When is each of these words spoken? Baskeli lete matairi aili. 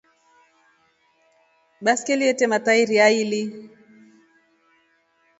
Baskeli 1.85 2.21
lete 2.27 2.45
matairi 2.53 2.95
aili. 3.07 3.41